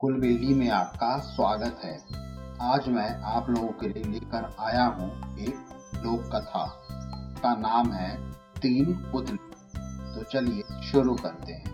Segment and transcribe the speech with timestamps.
[0.00, 1.92] कुलबेली में आपका स्वागत है।
[2.62, 6.64] आज मैं आप लोगों के लिए लेकर आया हूँ एक लोक कथा
[7.42, 8.10] का नाम है
[8.60, 9.36] तीन पुतले
[10.14, 11.72] तो चलिए शुरू करते हैं।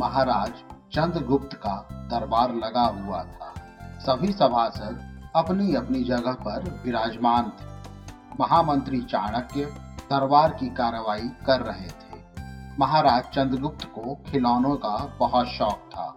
[0.00, 0.62] महाराज
[0.92, 1.74] चंद्रगुप्त का
[2.10, 3.52] दरबार लगा हुआ था।
[4.00, 7.66] सभी सभासद अपनी अपनी जगह पर विराजमान थे।
[8.40, 9.64] महामंत्री चाणक्य
[10.10, 12.22] दरबार की कार्रवाई कर रहे थे।
[12.78, 16.14] महाराज चंद्रगुप्त को खिलौनों का बहुत शौक था।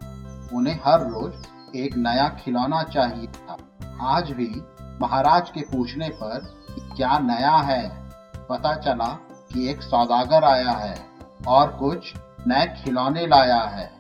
[0.53, 3.57] उन्हें हर रोज एक नया खिलौना चाहिए था।
[4.01, 4.63] आज भी
[5.01, 6.55] महाराज के पूछने पर
[6.95, 7.89] क्या नया है?
[8.49, 9.05] पता चला
[9.53, 10.95] कि एक सौदागर आया है
[11.47, 12.13] और कुछ
[12.47, 13.91] नए खिलौने लाया है।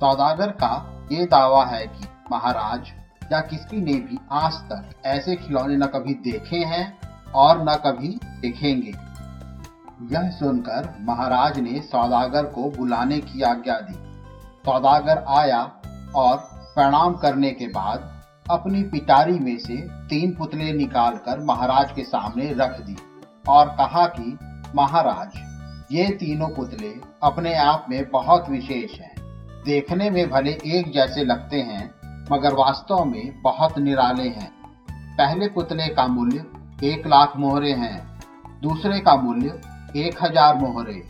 [0.00, 0.72] सौदागर का
[1.12, 2.92] ये दावा है कि महाराज
[3.32, 6.98] या किसी ने भी आज तक ऐसे खिलौने न कभी देखे हैं
[7.32, 8.94] और न कभी देखेंगे।
[10.14, 14.11] यह सुनकर महाराज ने सौदागर को बुलाने की आज्ञा दी।
[14.66, 15.60] सौदागर आया
[16.14, 16.36] और
[16.74, 18.10] प्रणाम करने के बाद
[18.50, 19.76] अपनी पिटारी में से
[20.08, 22.96] तीन पुतले निकालकर महाराज के सामने रख दी
[23.48, 24.38] और कहा कि,
[24.76, 25.32] महाराज,
[25.92, 29.14] ये तीनों पुतले अपने आप में बहुत विशेष हैं।
[29.64, 31.84] देखने में भले एक जैसे लगते हैं,
[32.32, 34.50] मगर वास्तव में बहुत निराले हैं।
[35.16, 36.44] पहले पुतले का मूल्य
[36.84, 38.20] एक लाख मोहरे हैं,
[38.62, 39.60] दूसरे का मूल्य
[39.96, 41.02] एक हज़ार मोहरे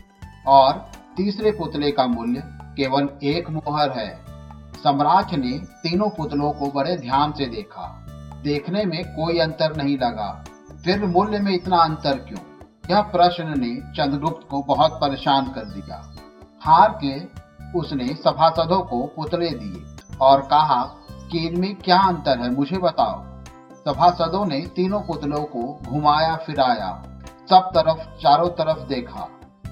[0.47, 2.43] और तीसरे पुतले का मूल्य
[2.77, 4.25] केवल एक मोहर है।
[4.83, 8.05] सम्राट ने तीनों पुतलों को बड़े ध्यान से देखा।
[8.43, 10.43] देखने में कोई अंतर नहीं लगा।
[10.85, 12.39] फिर मूल्य में इतना अंतर क्यों?
[12.89, 16.13] यह प्रश्न ने चंद्रगुप्त को बहुत परेशान कर दिया।
[16.61, 17.43] हार के
[17.79, 20.95] उसने सभासदों को पुतले दिए और कहा,
[21.31, 23.23] कि इनमें क्या अंतर है मुझे बताओ।
[23.85, 27.03] सभासदों ने तीनों पुतलों को घुमाया फिराया
[27.49, 29.27] सब तरफ़, चारों तरफ़ देखा।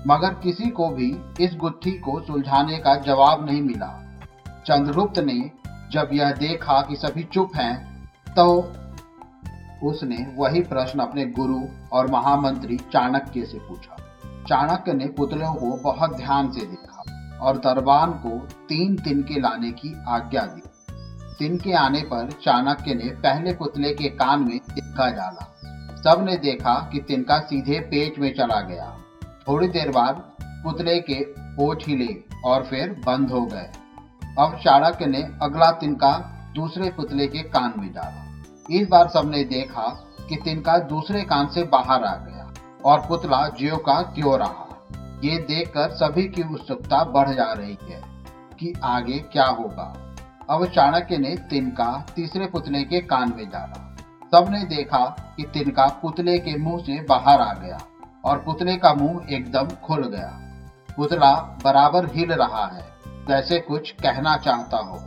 [0.07, 3.88] मगर किसी को भी इस गुत्थी को सुलझाने का जवाब नहीं मिला।
[4.67, 5.39] चंद्रगुप्त ने
[5.91, 7.75] जब यह देखा कि सभी चुप हैं
[8.27, 8.45] तो
[9.83, 11.59] उसने वही प्रश्न अपने गुरु
[11.94, 13.95] और महामंत्री चाणक्य से पूछा।
[14.47, 18.38] चाणक्य ने पुतलों को बहुत ध्यान से देखा और दरबान को
[18.69, 20.61] तीन तिनके लाने की आज्ञा दी।
[21.40, 25.47] तिनके आने पर चाणक्य ने पहले पुतले के कान में तिनका डाला।
[26.01, 28.95] सबने देखा कि तिनका सीधे पेट में चला गया।
[29.47, 30.16] थोड़ी देर बाद
[30.63, 31.19] पुतले के
[31.63, 32.13] ओठ हिले
[32.46, 33.69] और फिर बंद हो गए।
[34.40, 36.12] अब चाणक्य ने अगला तिनका
[36.56, 38.28] दूसरे पुतले के कान में डाला।
[38.72, 39.88] इस बार सबने देखा
[40.29, 42.53] कि तिनका दूसरे कान से बाहर आ गया
[42.85, 44.68] और पुतला जियो का क्यों रहा।
[45.24, 48.02] ये देखकर सभी की उत्सुकता बढ़ जा रही है
[48.59, 50.16] कि आगे क्या होगा।
[50.50, 53.88] अब चाणक्य ने तिनका तीसरे पुतले के कान में डाला।
[54.34, 57.78] सबने देखा कि तिनका पुतले के मुँह से बाहर आ गया।
[58.26, 60.38] और पुतले का मुँह एकदम खुल गया।
[60.98, 64.98] पुतला बराबर हिल रहा है, जैसे कुछ कहना चाहता हो।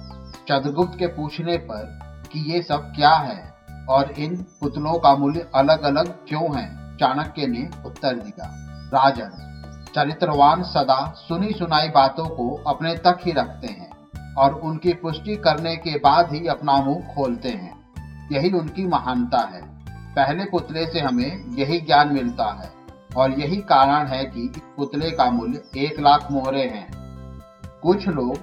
[0.48, 2.00] चंद्रगुप्त के पूछने पर
[2.32, 3.54] कि ये सब क्या है
[3.88, 8.50] और इन पुतलों का मूल्य अलग अलग क्यों है, चाणक्य ने उत्तर दिया।
[8.94, 9.30] राजन,
[9.94, 13.90] चरित्रवान सदा सुनी सुनाई बातों को अपने तक ही रखते हैं
[14.34, 17.84] और उनकी पुष्टि करने के बाद ही अपना मुँह खोलते हैं।
[18.32, 19.62] यही उनकी महानता है।
[20.14, 22.83] पहले पुतले से हमें यही ज्ञान मिलता है।
[23.16, 26.88] और यही कारण है कि पुतले का मूल्य एक लाख मोहरे हैं।
[27.82, 28.36] कुछ लोग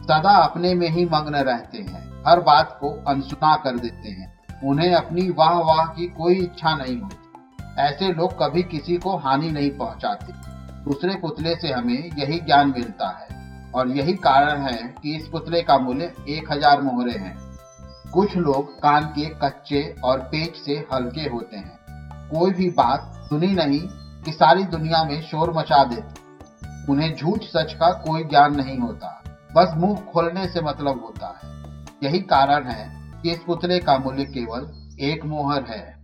[0.00, 4.32] सदा अपने में ही मग्न रहते हैं, हर बात को अनसुना कर देते हैं,
[4.64, 9.50] उन्हें अपनी वाह वाह की कोई इच्छा नहीं होती। ऐसे लोग कभी किसी को हानि
[9.50, 10.32] नहीं पहुंचाते।
[10.84, 15.62] दूसरे पुतले से हमें यही ज्ञान मिलता है और यही कारण है कि इस पुतले
[15.62, 17.36] का मूल्य एक हज़ार मोहरे हैं।
[18.12, 21.78] कुछ लोग कान के कच्चे और पेट से हल्के होते हैं।
[22.30, 23.80] कोई भी बात सुनी नहीं
[24.28, 29.08] कि सारी दुनिया में शोर मचा देते उन्हें झूठ सच का कोई ज्ञान नहीं होता।
[29.56, 31.50] बस मुँह खोलने से मतलब होता है।
[32.04, 32.84] यही कारण है
[33.22, 34.66] कि इस पुतले का मूल्य केवल
[35.04, 35.96] एक मोहर है।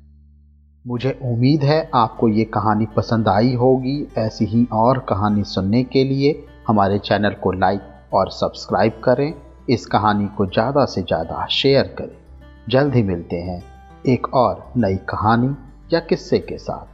[0.84, 6.04] मुझे उम्मीद है आपको ये कहानी पसंद आई होगी। ऐसी ही और कहानी सुनने के
[6.04, 6.32] लिए
[6.68, 9.32] हमारे चैनल को लाइक और सब्सक्राइब करें।
[9.70, 12.16] इस कहानी को ज़्यादा से ज़्यादा शेयर करें।
[12.68, 13.62] जल्द ही मिलते हैं
[14.08, 15.54] एक और नई कहानी
[15.92, 16.93] या किस्से के साथ।